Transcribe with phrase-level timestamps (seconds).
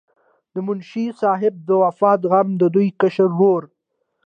[0.53, 3.63] د منشي صاحب د وفات غم د دوي کشر ورور